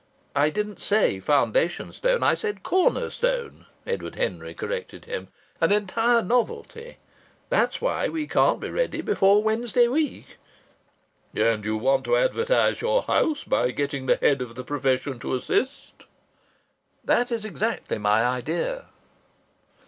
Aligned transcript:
"I 0.35 0.49
didn't 0.49 0.79
say 0.79 1.19
foundation 1.19 1.93
stone. 1.93 2.23
I 2.23 2.33
said 2.33 2.63
corners 2.63 3.19
tone," 3.19 3.67
Edward 3.85 4.15
Henry 4.15 4.55
corrected 4.55 5.05
him. 5.05 5.27
"An 5.61 5.71
entire 5.71 6.23
novelty! 6.23 6.97
That's 7.49 7.81
why 7.81 8.09
we 8.09 8.25
can't 8.25 8.59
be 8.59 8.71
ready 8.71 9.01
before 9.01 9.43
Wednesday 9.43 9.87
week." 9.87 10.37
"And 11.35 11.63
you 11.63 11.77
want 11.77 12.05
to 12.05 12.17
advertise 12.17 12.81
your 12.81 13.03
house 13.03 13.43
by 13.43 13.69
getting 13.69 14.07
the 14.07 14.15
head 14.15 14.41
of 14.41 14.55
the 14.55 14.63
profession 14.63 15.19
to 15.19 15.35
assist?" 15.35 15.93
"That 17.05 17.31
is 17.31 17.45
exactly 17.45 17.99
my 17.99 18.25
idea." 18.25 18.87